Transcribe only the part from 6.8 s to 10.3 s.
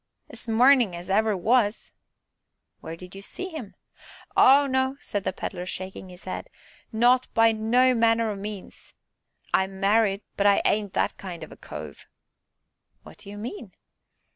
"not by no manner o' means. I'm married,